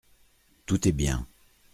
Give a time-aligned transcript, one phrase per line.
[0.65, 1.27] Tout est bien.